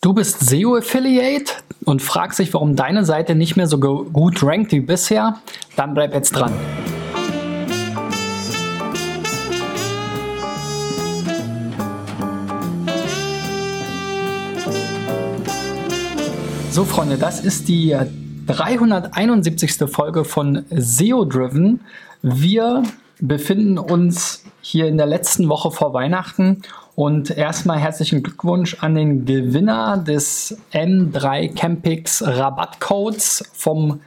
[0.00, 1.54] Du bist SEO-Affiliate
[1.84, 5.40] und fragst dich, warum deine Seite nicht mehr so gut rankt wie bisher?
[5.74, 6.52] Dann bleib jetzt dran.
[16.70, 17.96] So, Freunde, das ist die
[18.46, 19.78] 371.
[19.90, 21.80] Folge von SEO Driven.
[22.22, 22.84] Wir
[23.20, 26.62] befinden uns hier in der letzten Woche vor Weihnachten
[26.98, 34.00] und erstmal herzlichen Glückwunsch an den Gewinner des M3 Campix Rabattcodes vom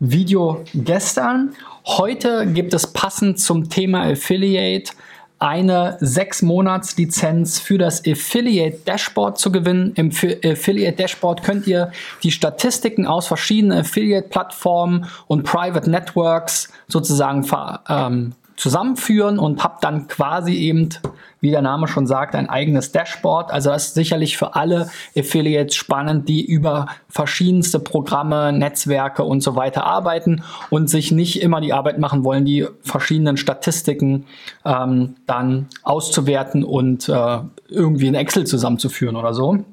[0.00, 1.54] Video gestern.
[1.86, 4.92] Heute gibt es passend zum Thema Affiliate
[5.38, 9.92] eine 6 Monats Lizenz für das Affiliate Dashboard zu gewinnen.
[9.94, 11.90] Im Affiliate Dashboard könnt ihr
[12.22, 17.46] die Statistiken aus verschiedenen Affiliate Plattformen und Private Networks sozusagen
[17.88, 20.88] ähm, zusammenführen und habt dann quasi eben,
[21.40, 23.52] wie der Name schon sagt, ein eigenes Dashboard.
[23.52, 29.56] Also das ist sicherlich für alle Affiliates spannend, die über verschiedenste Programme, Netzwerke und so
[29.56, 34.24] weiter arbeiten und sich nicht immer die Arbeit machen wollen, die verschiedenen Statistiken
[34.64, 39.64] ähm, dann auszuwerten und äh, irgendwie in Excel zusammenzuführen oder so.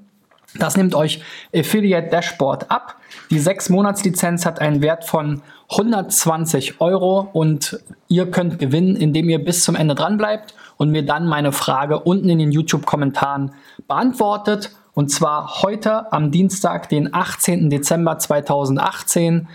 [0.60, 1.22] Das nimmt euch
[1.56, 2.98] Affiliate Dashboard ab.
[3.30, 9.30] Die 6 Monats Lizenz hat einen Wert von 120 Euro und ihr könnt gewinnen, indem
[9.30, 13.52] ihr bis zum Ende dran bleibt und mir dann meine Frage unten in den YouTube-Kommentaren
[13.88, 14.72] beantwortet.
[14.94, 17.72] Und zwar heute am Dienstag, den 18.
[17.72, 19.48] Dezember 2018,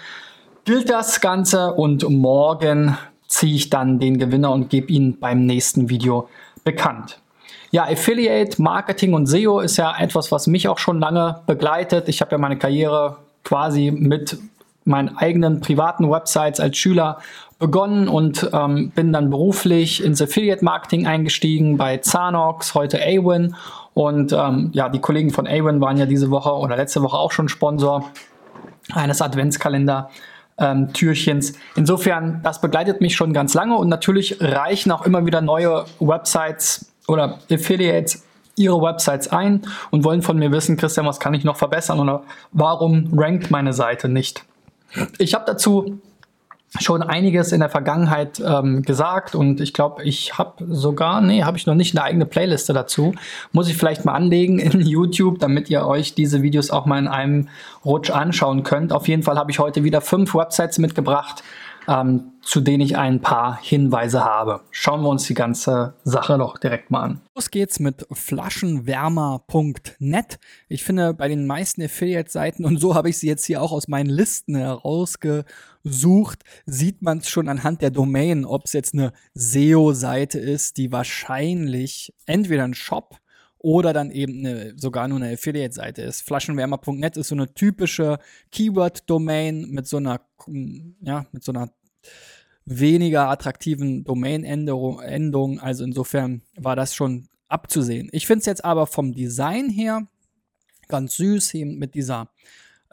[0.65, 5.91] gilt das Ganze und morgen ziehe ich dann den Gewinner und gebe ihn beim nächsten
[5.91, 6.29] Video
[6.65, 7.21] bekannt.
[7.71, 12.09] Ja, Affiliate, Marketing und SEO ist ja etwas, was mich auch schon lange begleitet.
[12.09, 14.39] Ich habe ja meine Karriere quasi mit
[14.85, 17.19] meinen eigenen privaten Websites als Schüler
[17.59, 23.55] begonnen und ähm, bin dann beruflich ins Affiliate Marketing eingestiegen bei Zanox, heute Awin.
[23.93, 27.33] Und ähm, ja, die Kollegen von Awin waren ja diese Woche oder letzte Woche auch
[27.33, 28.11] schon Sponsor
[28.93, 30.11] eines Adventskalender.
[30.61, 31.53] Ähm, Türchens.
[31.77, 36.91] Insofern, das begleitet mich schon ganz lange und natürlich reichen auch immer wieder neue Websites
[37.09, 38.25] oder Affiliates
[38.57, 42.23] ihre Websites ein und wollen von mir wissen, Christian, was kann ich noch verbessern oder
[42.53, 44.45] warum rankt meine Seite nicht?
[45.19, 46.01] Ich habe dazu
[46.81, 51.57] schon einiges in der Vergangenheit ähm, gesagt und ich glaube, ich habe sogar, nee, habe
[51.57, 53.15] ich noch nicht eine eigene Playliste dazu.
[53.53, 57.09] Muss ich vielleicht mal anlegen in YouTube, damit ihr euch diese Videos auch mal in
[57.09, 57.49] einem
[57.85, 58.93] Rutsch anschauen könnt.
[58.93, 61.43] Auf jeden Fall habe ich heute wieder fünf Websites mitgebracht,
[61.89, 64.61] ähm, zu denen ich ein paar Hinweise habe.
[64.71, 67.21] Schauen wir uns die ganze Sache doch direkt mal an.
[67.35, 70.39] Los geht's mit flaschenwärmer.net.
[70.69, 73.89] Ich finde bei den meisten Affiliate-Seiten, und so habe ich sie jetzt hier auch aus
[73.89, 80.39] meinen Listen herausgesucht, sieht man es schon anhand der Domain, ob es jetzt eine SEO-Seite
[80.39, 83.17] ist, die wahrscheinlich entweder ein Shop
[83.59, 86.23] oder dann eben eine, sogar nur eine Affiliate-Seite ist.
[86.23, 88.19] Flaschenwärmer.net ist so eine typische
[88.53, 90.21] Keyword-Domain mit so einer,
[91.01, 91.71] ja, mit so einer
[92.65, 95.61] weniger attraktiven Domain-Endung.
[95.61, 98.09] Also insofern war das schon abzusehen.
[98.13, 100.07] Ich finde es jetzt aber vom Design her
[100.89, 102.31] ganz süß, hier mit dieser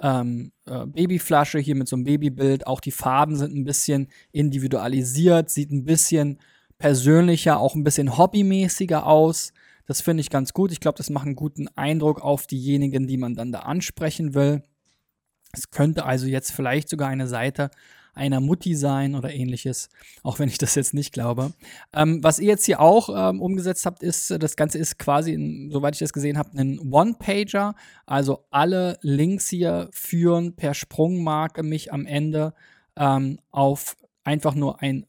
[0.01, 2.67] ähm, äh, Babyflasche, hier mit so einem Babybild.
[2.67, 6.39] Auch die Farben sind ein bisschen individualisiert, sieht ein bisschen
[6.77, 9.53] persönlicher, auch ein bisschen hobbymäßiger aus.
[9.85, 10.71] Das finde ich ganz gut.
[10.71, 14.63] Ich glaube, das macht einen guten Eindruck auf diejenigen, die man dann da ansprechen will.
[15.53, 17.69] Es könnte also jetzt vielleicht sogar eine Seite
[18.15, 19.89] einer Mutti sein oder ähnliches,
[20.23, 21.51] auch wenn ich das jetzt nicht glaube.
[21.93, 25.69] Ähm, was ihr jetzt hier auch ähm, umgesetzt habt, ist, das Ganze ist quasi, in,
[25.69, 27.75] soweit ich das gesehen habe, ein One-Pager.
[28.05, 32.53] Also alle Links hier führen per Sprungmarke mich am Ende
[32.95, 35.05] ähm, auf einfach nur ein,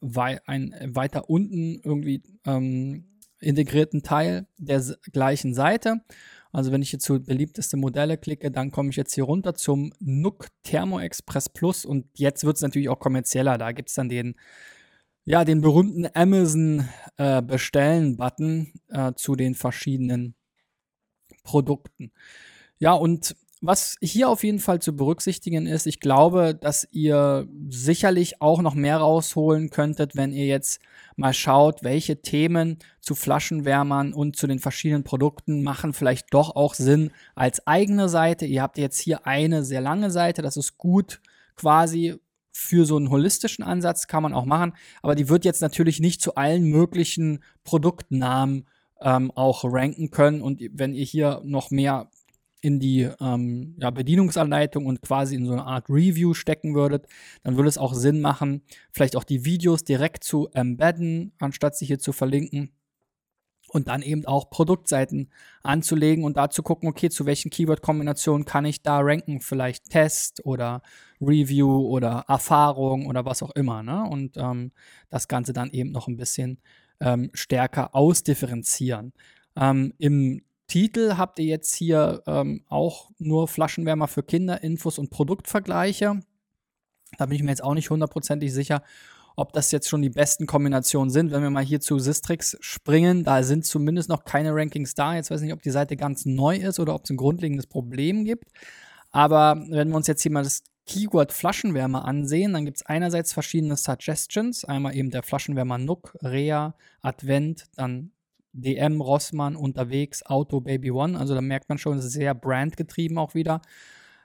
[0.46, 3.04] ein weiter unten irgendwie ähm,
[3.40, 4.82] integrierten Teil der
[5.12, 6.00] gleichen Seite.
[6.52, 9.92] Also wenn ich jetzt zu beliebteste Modelle klicke, dann komme ich jetzt hier runter zum
[10.00, 13.58] NUC Thermo Express Plus und jetzt wird es natürlich auch kommerzieller.
[13.58, 14.36] Da gibt es dann den,
[15.24, 16.88] ja, den berühmten Amazon
[17.18, 20.34] äh, Bestellen-Button äh, zu den verschiedenen
[21.42, 22.12] Produkten.
[22.78, 28.40] Ja, und was hier auf jeden Fall zu berücksichtigen ist, ich glaube, dass ihr sicherlich
[28.40, 30.80] auch noch mehr rausholen könntet, wenn ihr jetzt
[31.16, 36.74] mal schaut, welche Themen zu Flaschenwärmern und zu den verschiedenen Produkten machen vielleicht doch auch
[36.74, 38.46] Sinn als eigene Seite.
[38.46, 41.20] Ihr habt jetzt hier eine sehr lange Seite, das ist gut
[41.56, 42.16] quasi
[42.52, 46.22] für so einen holistischen Ansatz kann man auch machen, aber die wird jetzt natürlich nicht
[46.22, 48.66] zu allen möglichen Produktnamen
[49.00, 50.40] ähm, auch ranken können.
[50.40, 52.08] Und wenn ihr hier noch mehr
[52.60, 57.06] in die ähm, ja, Bedienungsanleitung und quasi in so eine Art Review stecken würdet,
[57.42, 58.62] dann würde es auch Sinn machen,
[58.92, 62.72] vielleicht auch die Videos direkt zu embedden, anstatt sie hier zu verlinken.
[63.68, 65.30] und dann eben auch Produktseiten
[65.62, 69.40] anzulegen und da zu gucken, okay, zu welchen Keyword-Kombinationen kann ich da ranken?
[69.40, 70.82] Vielleicht Test oder
[71.20, 73.82] Review oder Erfahrung oder was auch immer.
[73.82, 74.04] Ne?
[74.08, 74.72] Und ähm,
[75.10, 76.58] das Ganze dann eben noch ein bisschen
[77.00, 79.12] ähm, stärker ausdifferenzieren.
[79.56, 85.10] Ähm, Im Titel habt ihr jetzt hier ähm, auch nur Flaschenwärmer für Kinder, Infos und
[85.10, 86.20] Produktvergleiche.
[87.18, 88.82] Da bin ich mir jetzt auch nicht hundertprozentig sicher,
[89.36, 91.30] ob das jetzt schon die besten Kombinationen sind.
[91.30, 95.14] Wenn wir mal hier zu Sistrix springen, da sind zumindest noch keine Rankings da.
[95.14, 97.66] Jetzt weiß ich nicht, ob die Seite ganz neu ist oder ob es ein grundlegendes
[97.66, 98.50] Problem gibt.
[99.10, 103.32] Aber wenn wir uns jetzt hier mal das Keyword Flaschenwärmer ansehen, dann gibt es einerseits
[103.32, 104.64] verschiedene Suggestions.
[104.64, 108.12] Einmal eben der Flaschenwärmer Nook, Rea, Advent, dann
[108.60, 111.18] DM, Rossmann, unterwegs, Auto, Baby One.
[111.18, 113.62] Also da merkt man schon, es ist sehr brandgetrieben auch wieder.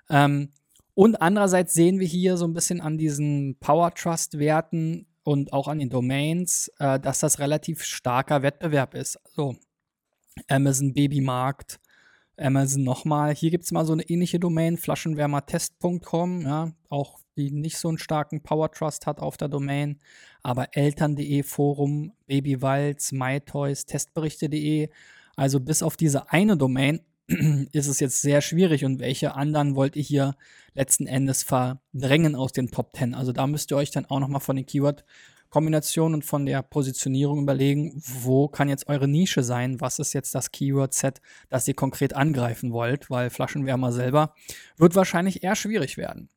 [0.10, 0.50] Ähm,
[0.94, 5.68] und andererseits sehen wir hier so ein bisschen an diesen Power Trust Werten und auch
[5.68, 9.18] an den Domains, äh, dass das relativ starker Wettbewerb ist.
[9.26, 9.56] Also
[10.48, 11.80] Amazon Babymarkt,
[12.38, 13.34] Amazon nochmal.
[13.36, 17.20] Hier gibt es mal so eine ähnliche Domain, flaschenwärmertest.com, ja, auch
[17.50, 20.00] die nicht so einen starken Power Trust hat auf der Domain.
[20.44, 24.90] Aber eltern.de Forum, Babywalz, MyToys, Testberichte.de.
[25.36, 27.02] Also bis auf diese eine Domain
[27.72, 30.36] ist es jetzt sehr schwierig und welche anderen wollt ihr hier
[30.74, 33.14] letzten Endes verdrängen aus den Top 10?
[33.14, 37.42] Also da müsst ihr euch dann auch nochmal von den Keyword-Kombinationen und von der Positionierung
[37.42, 39.80] überlegen, wo kann jetzt eure Nische sein?
[39.80, 43.10] Was ist jetzt das Keyword-Set, das ihr konkret angreifen wollt?
[43.10, 44.34] Weil Flaschenwärmer selber
[44.78, 46.30] wird wahrscheinlich eher schwierig werden.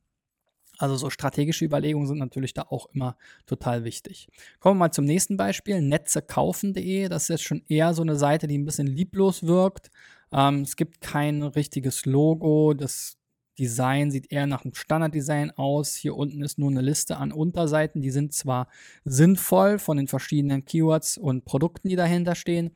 [0.78, 3.16] Also so strategische Überlegungen sind natürlich da auch immer
[3.46, 4.28] total wichtig.
[4.60, 7.08] Kommen wir mal zum nächsten Beispiel, netzekaufen.de.
[7.08, 9.90] Das ist jetzt schon eher so eine Seite, die ein bisschen lieblos wirkt.
[10.32, 12.74] Ähm, es gibt kein richtiges Logo.
[12.74, 13.16] Das
[13.58, 15.94] Design sieht eher nach einem Standarddesign aus.
[15.94, 18.02] Hier unten ist nur eine Liste an Unterseiten.
[18.02, 18.68] Die sind zwar
[19.04, 22.72] sinnvoll von den verschiedenen Keywords und Produkten, die dahinter stehen,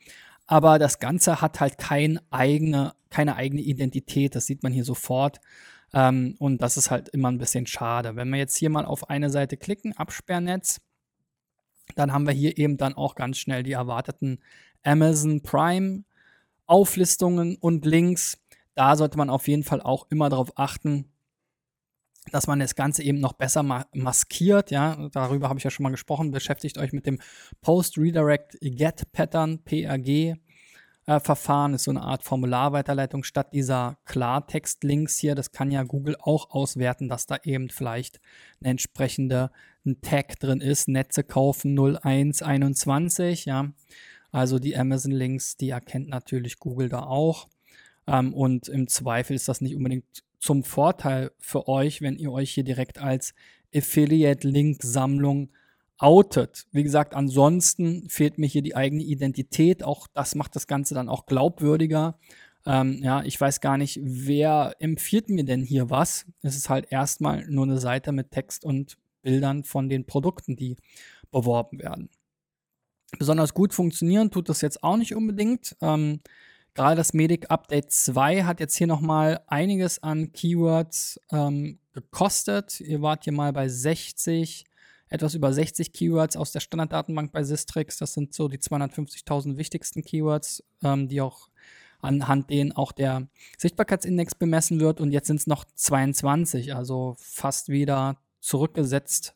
[0.47, 4.35] aber das Ganze hat halt kein eigene, keine eigene Identität.
[4.35, 5.41] Das sieht man hier sofort.
[5.95, 8.17] Ähm, und das ist halt immer ein bisschen schade.
[8.17, 10.81] Wenn wir jetzt hier mal auf eine Seite klicken, Absperrnetz,
[11.95, 14.41] dann haben wir hier eben dann auch ganz schnell die erwarteten
[14.83, 16.05] Amazon Prime
[16.67, 18.39] Auflistungen und Links.
[18.75, 21.07] Da sollte man auf jeden Fall auch immer darauf achten,
[22.31, 24.71] dass man das Ganze eben noch besser ma maskiert.
[24.71, 26.31] Ja, darüber habe ich ja schon mal gesprochen.
[26.31, 27.21] Beschäftigt euch mit dem
[27.63, 30.37] Post Redirect Get Pattern PRG.
[31.09, 35.35] Äh, Verfahren ist so eine Art Formularweiterleitung statt dieser Klartext-Links hier.
[35.35, 38.21] Das kann ja Google auch auswerten, dass da eben vielleicht
[38.61, 39.51] eine entsprechende
[39.87, 40.87] ein Tag drin ist.
[40.87, 43.73] Netze kaufen 0121, ja.
[44.33, 47.49] Also die Amazon-Links, die erkennt natürlich Google da auch.
[48.07, 50.05] Ähm, und im Zweifel ist das nicht unbedingt
[50.41, 53.33] zum Vorteil für euch, wenn ihr euch hier direkt als
[53.75, 55.49] Affiliate-Link-Sammlung
[55.99, 56.67] outet.
[56.73, 59.83] Wie gesagt, ansonsten fehlt mir hier die eigene Identität.
[59.83, 62.19] Auch das macht das Ganze dann auch glaubwürdiger.
[62.65, 66.27] Ähm, ja, ich weiß gar nicht, wer empfiehlt mir denn hier was.
[66.43, 70.77] Es ist halt erstmal nur eine Seite mit Text und Bildern von den Produkten, die
[71.31, 72.09] beworben werden.
[73.19, 75.77] Besonders gut funktionieren tut das jetzt auch nicht unbedingt.
[75.81, 76.21] Ähm,
[76.75, 82.81] gerade das Medic Update 2 hat jetzt hier nochmal einiges an Keywords ähm, gekostet.
[82.81, 84.65] Ihr wart hier mal bei 60,
[85.11, 87.99] etwas über 60 Keywords aus der Standarddatenbank bei Sistrix.
[87.99, 91.49] Das sind so die 250.000 wichtigsten Keywords, ähm, die auch
[92.01, 95.01] anhand denen auch der Sichtbarkeitsindex bemessen wird.
[95.01, 99.35] Und jetzt sind es noch 22, also fast wieder zurückgesetzt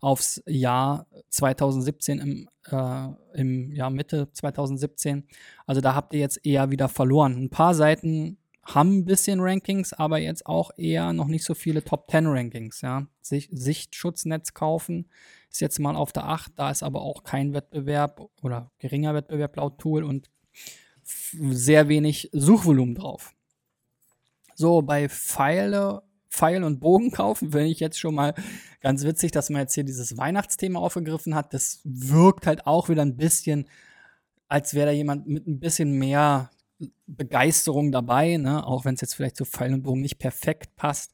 [0.00, 5.26] aufs Jahr 2017 im, äh, im Jahr Mitte 2017.
[5.66, 7.36] Also da habt ihr jetzt eher wieder verloren.
[7.36, 11.84] Ein paar Seiten haben ein bisschen Rankings, aber jetzt auch eher noch nicht so viele
[11.84, 12.80] Top 10 Rankings.
[12.80, 13.06] Ja.
[13.20, 15.10] Sicht, Sichtschutznetz kaufen
[15.50, 19.56] ist jetzt mal auf der 8, da ist aber auch kein Wettbewerb oder geringer Wettbewerb
[19.56, 20.30] laut Tool und
[21.04, 23.34] sehr wenig Suchvolumen drauf.
[24.56, 26.02] So, bei Pfeile
[26.34, 28.34] Pfeil und Bogen kaufen, wenn ich jetzt schon mal
[28.80, 31.54] ganz witzig, dass man jetzt hier dieses Weihnachtsthema aufgegriffen hat.
[31.54, 33.68] Das wirkt halt auch wieder ein bisschen,
[34.48, 36.50] als wäre da jemand mit ein bisschen mehr
[37.06, 38.66] Begeisterung dabei, ne?
[38.66, 41.12] auch wenn es jetzt vielleicht zu Pfeil und Bogen nicht perfekt passt.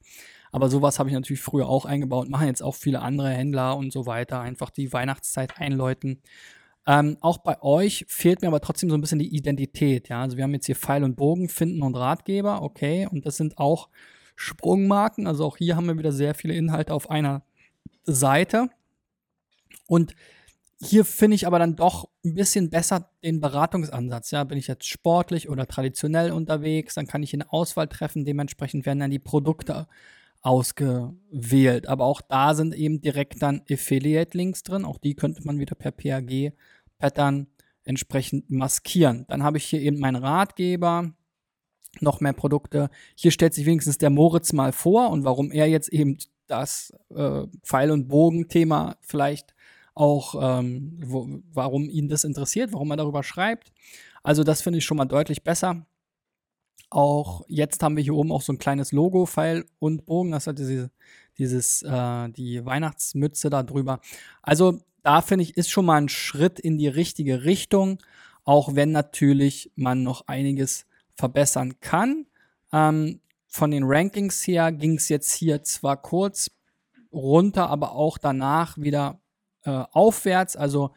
[0.53, 3.93] Aber sowas habe ich natürlich früher auch eingebaut, machen jetzt auch viele andere Händler und
[3.93, 6.23] so weiter, einfach die Weihnachtszeit einläuten.
[6.87, 10.09] Ähm, auch bei euch fehlt mir aber trotzdem so ein bisschen die Identität.
[10.09, 10.23] Ja?
[10.23, 13.07] Also wir haben jetzt hier Pfeil und Bogen, Finden und Ratgeber, okay.
[13.11, 13.89] Und das sind auch
[14.35, 15.27] Sprungmarken.
[15.27, 17.43] Also auch hier haben wir wieder sehr viele Inhalte auf einer
[18.05, 18.71] Seite.
[19.87, 20.15] Und
[20.83, 24.31] hier finde ich aber dann doch ein bisschen besser den Beratungsansatz.
[24.31, 28.25] Ja, bin ich jetzt sportlich oder traditionell unterwegs, dann kann ich eine Auswahl treffen.
[28.25, 29.87] Dementsprechend werden dann die Produkte
[30.41, 31.87] ausgewählt.
[31.87, 34.87] Aber auch da sind eben direkt dann Affiliate-Links drin.
[34.87, 37.47] Auch die könnte man wieder per PAG-Pattern
[37.85, 39.27] entsprechend maskieren.
[39.29, 41.13] Dann habe ich hier eben meinen Ratgeber,
[42.01, 42.89] noch mehr Produkte.
[43.17, 47.47] Hier stellt sich wenigstens der Moritz mal vor und warum er jetzt eben das äh,
[47.63, 49.55] Pfeil- und Bogen-Thema vielleicht
[49.95, 53.73] auch, ähm, wo, warum ihn das interessiert, warum er darüber schreibt.
[54.23, 55.87] Also das finde ich schon mal deutlich besser.
[56.91, 60.33] Auch jetzt haben wir hier oben auch so ein kleines Logo, Pfeil und Bogen.
[60.33, 60.91] Das hat diese,
[61.39, 64.01] dieses, äh, die Weihnachtsmütze da drüber.
[64.43, 67.99] Also da finde ich, ist schon mal ein Schritt in die richtige Richtung,
[68.45, 72.27] auch wenn natürlich man noch einiges verbessern kann.
[72.73, 76.51] Ähm, von den Rankings her ging es jetzt hier zwar kurz
[77.13, 79.20] runter, aber auch danach wieder
[79.65, 80.57] äh, aufwärts.
[80.57, 80.93] Also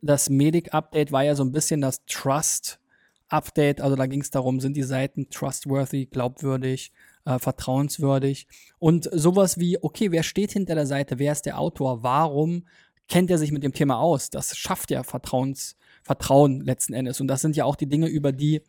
[0.00, 3.80] das Medic-Update war ja so ein bisschen das Trust-Update.
[3.80, 6.92] Also da ging es darum, sind die Seiten trustworthy, glaubwürdig,
[7.24, 8.46] äh, vertrauenswürdig.
[8.78, 12.66] Und sowas wie, okay, wer steht hinter der Seite, wer ist der Autor, warum
[13.08, 14.30] kennt er sich mit dem Thema aus?
[14.30, 17.20] Das schafft ja Vertrauens, Vertrauen letzten Endes.
[17.20, 18.62] Und das sind ja auch die Dinge, über die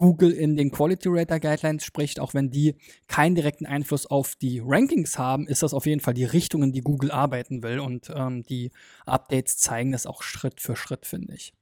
[0.00, 2.74] Google in den Quality Rater Guidelines spricht, auch wenn die
[3.06, 6.72] keinen direkten Einfluss auf die Rankings haben, ist das auf jeden Fall die Richtung, in
[6.72, 7.78] die Google arbeiten will.
[7.78, 8.72] Und ähm, die
[9.04, 11.52] Updates zeigen das auch Schritt für Schritt, finde ich.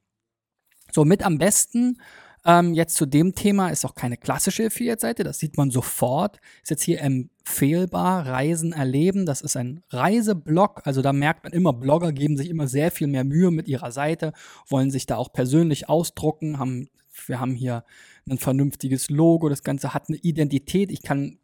[0.92, 1.98] So, mit am besten
[2.46, 6.38] ähm, jetzt zu dem Thema ist auch keine klassische Affiliate-Seite, das sieht man sofort.
[6.62, 9.26] Ist jetzt hier empfehlbar, Reisen erleben.
[9.26, 13.08] Das ist ein Reiseblog, also da merkt man immer, Blogger geben sich immer sehr viel
[13.08, 14.32] mehr Mühe mit ihrer Seite,
[14.68, 16.88] wollen sich da auch persönlich ausdrucken, haben,
[17.26, 17.84] wir haben hier
[18.28, 20.90] ein vernünftiges Logo, das Ganze hat eine Identität.
[20.92, 21.38] Ich kann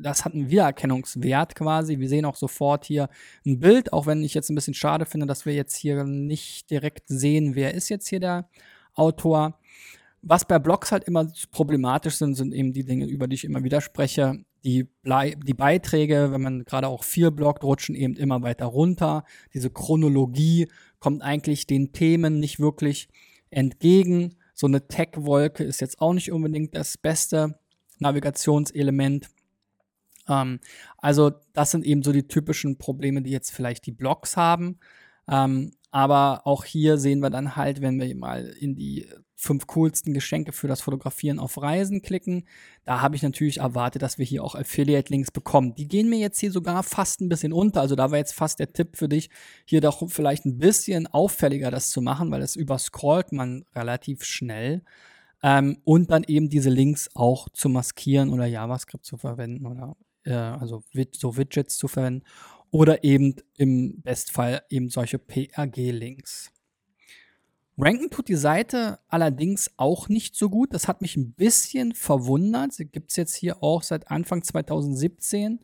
[0.00, 1.98] das hat einen Wiedererkennungswert quasi.
[1.98, 3.08] Wir sehen auch sofort hier
[3.44, 6.70] ein Bild, auch wenn ich jetzt ein bisschen schade finde, dass wir jetzt hier nicht
[6.70, 8.48] direkt sehen, wer ist jetzt hier der
[8.94, 9.58] Autor.
[10.22, 13.62] Was bei Blogs halt immer problematisch sind, sind eben die Dinge, über die ich immer
[13.64, 14.44] wieder spreche.
[14.64, 19.24] Die, die Beiträge, wenn man gerade auch viel bloggt, rutschen eben immer weiter runter.
[19.54, 23.08] Diese Chronologie kommt eigentlich den Themen nicht wirklich
[23.50, 24.34] entgegen.
[24.58, 27.60] So eine Tech-Wolke ist jetzt auch nicht unbedingt das beste
[28.00, 29.28] Navigationselement.
[30.28, 30.58] Ähm,
[30.96, 34.80] also das sind eben so die typischen Probleme, die jetzt vielleicht die Blogs haben.
[35.30, 40.12] Ähm, aber auch hier sehen wir dann halt, wenn wir mal in die fünf coolsten
[40.14, 42.44] Geschenke für das Fotografieren auf Reisen klicken.
[42.84, 45.76] Da habe ich natürlich erwartet, dass wir hier auch Affiliate-Links bekommen.
[45.76, 47.80] Die gehen mir jetzt hier sogar fast ein bisschen unter.
[47.80, 49.30] Also da war jetzt fast der Tipp für dich,
[49.64, 54.82] hier doch vielleicht ein bisschen auffälliger das zu machen, weil das überscrollt man relativ schnell.
[55.40, 60.32] Ähm, und dann eben diese Links auch zu maskieren oder JavaScript zu verwenden oder äh,
[60.32, 62.24] also so Widgets zu verwenden
[62.70, 66.52] oder eben im Bestfall eben solche PRG-Links.
[67.80, 70.74] Ranken tut die Seite allerdings auch nicht so gut.
[70.74, 72.72] Das hat mich ein bisschen verwundert.
[72.72, 75.60] Sie gibt es jetzt hier auch seit Anfang 2017.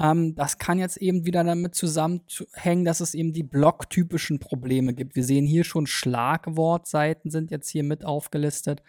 [0.00, 5.14] Ähm, das kann jetzt eben wieder damit zusammenhängen, dass es eben die blocktypischen Probleme gibt.
[5.14, 8.82] Wir sehen hier schon Schlagwortseiten sind jetzt hier mit aufgelistet.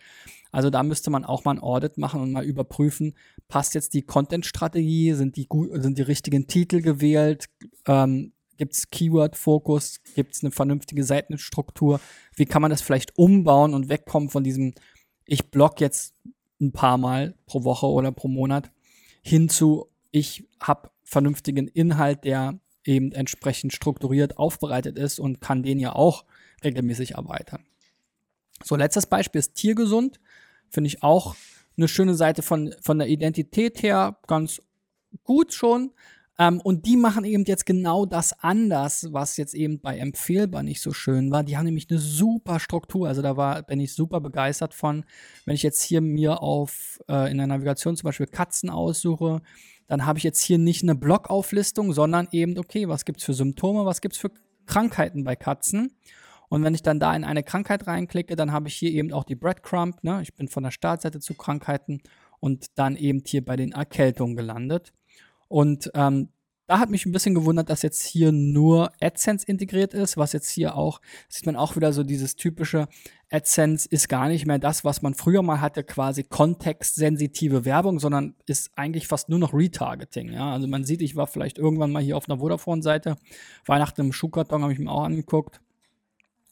[0.52, 3.16] Also da müsste man auch mal ein Audit machen und mal überprüfen,
[3.50, 7.50] passt jetzt die Content-Strategie, sind die, sind die richtigen Titel gewählt,
[7.86, 10.02] ähm, Gibt es Keyword-Fokus?
[10.16, 12.02] Gibt es eine vernünftige Seitenstruktur?
[12.36, 14.74] Wie kann man das vielleicht umbauen und wegkommen von diesem,
[15.24, 16.14] ich blog jetzt
[16.60, 18.70] ein paar Mal pro Woche oder pro Monat,
[19.22, 25.80] hin zu, ich habe vernünftigen Inhalt, der eben entsprechend strukturiert aufbereitet ist und kann den
[25.80, 26.26] ja auch
[26.62, 27.64] regelmäßig erweitern.
[28.62, 30.20] So, letztes Beispiel ist Tiergesund.
[30.70, 31.38] Finde ich auch
[31.80, 34.62] eine schöne Seite von, von der Identität her, ganz
[35.24, 35.92] gut schon.
[36.38, 40.82] Ähm, und die machen eben jetzt genau das anders, was jetzt eben bei Empfehlbar nicht
[40.82, 41.44] so schön war.
[41.44, 43.08] Die haben nämlich eine super Struktur.
[43.08, 45.04] Also da war, bin ich super begeistert von.
[45.46, 49.42] Wenn ich jetzt hier mir auf äh, in der Navigation zum Beispiel Katzen aussuche,
[49.88, 53.34] dann habe ich jetzt hier nicht eine Blockauflistung, sondern eben, okay, was gibt es für
[53.34, 54.32] Symptome, was gibt es für
[54.66, 55.92] Krankheiten bei Katzen?
[56.50, 59.24] Und wenn ich dann da in eine Krankheit reinklicke, dann habe ich hier eben auch
[59.24, 60.04] die Breadcrumb.
[60.04, 60.22] Ne?
[60.24, 62.02] Ich bin von der Startseite zu Krankheiten
[62.40, 64.92] und dann eben hier bei den Erkältungen gelandet.
[65.48, 66.30] Und ähm,
[66.70, 70.52] da hat mich ein bisschen gewundert, dass jetzt hier nur AdSense integriert ist, was jetzt
[70.52, 72.88] hier auch, sieht man auch wieder so dieses typische
[73.32, 78.36] AdSense ist gar nicht mehr das, was man früher mal hatte, quasi kontextsensitive Werbung, sondern
[78.46, 80.32] ist eigentlich fast nur noch Retargeting.
[80.32, 83.16] Ja, also man sieht, ich war vielleicht irgendwann mal hier auf einer Vodafone-Seite,
[83.66, 85.62] Weihnachten im Schuhkarton habe ich mir auch angeguckt.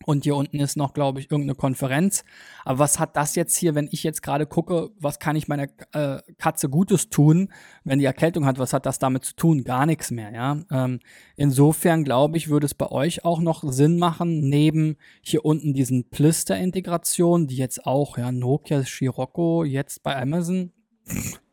[0.07, 2.23] Und hier unten ist noch, glaube ich, irgendeine Konferenz.
[2.63, 5.67] Aber was hat das jetzt hier, wenn ich jetzt gerade gucke, was kann ich meiner
[5.91, 7.51] äh, Katze Gutes tun,
[7.83, 9.65] wenn die Erkältung hat, was hat das damit zu tun?
[9.65, 10.61] Gar nichts mehr, ja.
[10.71, 11.01] Ähm,
[11.35, 16.09] insofern glaube ich, würde es bei euch auch noch Sinn machen, neben hier unten diesen
[16.09, 20.71] Plister-Integration, die jetzt auch, ja, Nokia, Scirocco, jetzt bei Amazon,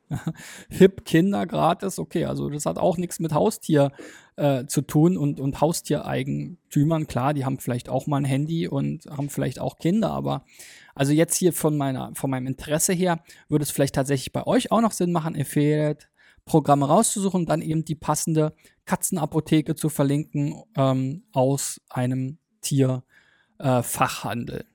[0.68, 3.92] Hip Kinder gratis, okay, also das hat auch nichts mit Haustier
[4.36, 9.06] äh, zu tun und, und Haustiereigentümern, klar, die haben vielleicht auch mal ein Handy und
[9.06, 10.44] haben vielleicht auch Kinder, aber
[10.94, 14.72] also jetzt hier von meiner, von meinem Interesse her, würde es vielleicht tatsächlich bei euch
[14.72, 16.06] auch noch Sinn machen, Affiliate
[16.44, 24.60] Programme rauszusuchen und dann eben die passende Katzenapotheke zu verlinken ähm, aus einem Tierfachhandel.
[24.60, 24.73] Äh,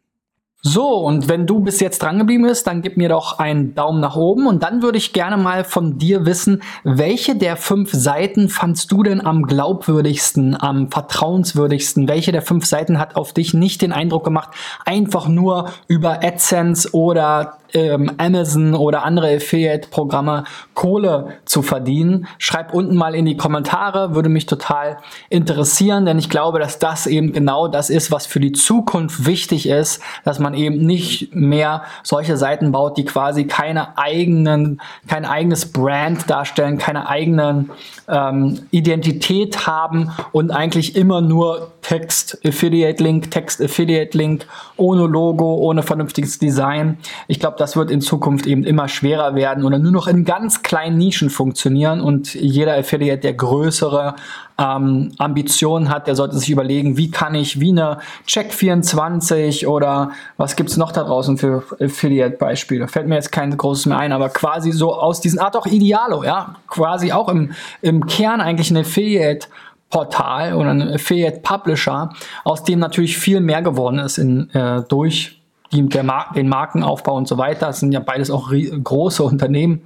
[0.61, 4.01] so, und wenn du bis jetzt dran geblieben bist, dann gib mir doch einen Daumen
[4.01, 8.49] nach oben und dann würde ich gerne mal von dir wissen, welche der fünf Seiten
[8.49, 12.09] fandst du denn am glaubwürdigsten, am vertrauenswürdigsten?
[12.09, 14.49] Welche der fünf Seiten hat auf dich nicht den Eindruck gemacht,
[14.83, 22.27] einfach nur über AdSense oder ähm, Amazon oder andere Affiliate-Programme Kohle zu verdienen?
[22.37, 24.97] Schreib unten mal in die Kommentare, würde mich total
[25.29, 29.67] interessieren, denn ich glaube, dass das eben genau das ist, was für die Zukunft wichtig
[29.67, 35.71] ist, dass man eben nicht mehr solche Seiten baut, die quasi keine eigenen, kein eigenes
[35.71, 37.71] Brand darstellen, keine eigenen
[38.07, 44.45] ähm, Identität haben und eigentlich immer nur Text Affiliate Link, Text Affiliate Link,
[44.77, 46.97] ohne Logo, ohne vernünftiges Design.
[47.27, 50.63] Ich glaube, das wird in Zukunft eben immer schwerer werden oder nur noch in ganz
[50.63, 54.15] kleinen Nischen funktionieren und jeder Affiliate, der größere
[54.57, 60.55] ähm, Ambitionen hat, der sollte sich überlegen, wie kann ich wie eine Check24 oder was
[60.55, 62.87] gibt's noch da draußen für Affiliate-Beispiele?
[62.87, 66.23] Fällt mir jetzt kein großes mehr ein, aber quasi so aus diesen Art auch Idealo,
[66.23, 67.51] ja, quasi auch im,
[67.81, 69.47] im Kern eigentlich ein Affiliate
[69.89, 72.11] Portal oder ein Affiliate Publisher,
[72.45, 75.38] aus dem natürlich viel mehr geworden ist in, äh, durch
[75.71, 77.67] die, der Mar den Markenaufbau und so weiter.
[77.67, 79.81] Das sind ja beides auch große Unternehmen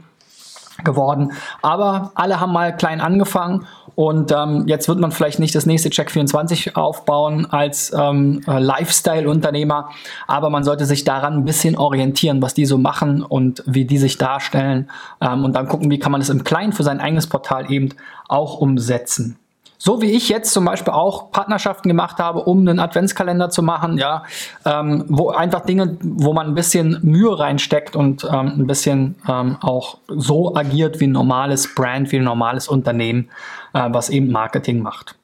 [0.83, 1.33] geworden.
[1.61, 5.89] Aber alle haben mal klein angefangen und ähm, jetzt wird man vielleicht nicht das nächste
[5.89, 9.89] Check24 aufbauen als ähm, äh, Lifestyle-Unternehmer,
[10.25, 13.99] aber man sollte sich daran ein bisschen orientieren, was die so machen und wie die
[13.99, 14.89] sich darstellen
[15.21, 17.89] ähm, und dann gucken, wie kann man das im Kleinen für sein eigenes Portal eben
[18.27, 19.37] auch umsetzen.
[19.85, 23.97] So wie ich jetzt zum Beispiel auch Partnerschaften gemacht habe, um einen Adventskalender zu machen,
[23.97, 24.23] ja,
[24.63, 29.57] ähm, wo einfach Dinge, wo man ein bisschen Mühe reinsteckt und ähm, ein bisschen ähm,
[29.59, 33.29] auch so agiert wie ein normales Brand, wie ein normales Unternehmen,
[33.73, 35.17] äh, was eben Marketing macht.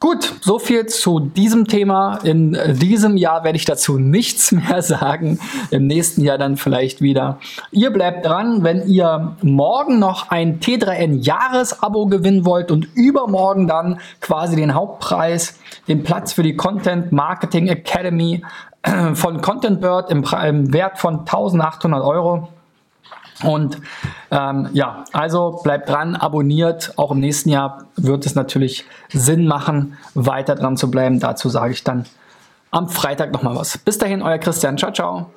[0.00, 2.18] Gut, so viel zu diesem Thema.
[2.22, 5.40] In diesem Jahr werde ich dazu nichts mehr sagen.
[5.72, 7.40] Im nächsten Jahr dann vielleicht wieder.
[7.72, 13.98] Ihr bleibt dran, wenn ihr morgen noch ein T3N Jahresabo gewinnen wollt und übermorgen dann
[14.20, 18.44] quasi den Hauptpreis, den Platz für die Content Marketing Academy
[19.14, 22.48] von Content Bird im, im Wert von 1800 Euro
[23.42, 23.78] und
[24.30, 26.92] ähm, ja, also bleibt dran, abonniert.
[26.96, 31.20] Auch im nächsten Jahr wird es natürlich Sinn machen, weiter dran zu bleiben.
[31.20, 32.04] Dazu sage ich dann
[32.70, 33.78] am Freitag nochmal was.
[33.78, 34.76] Bis dahin, euer Christian.
[34.76, 35.30] Ciao, ciao.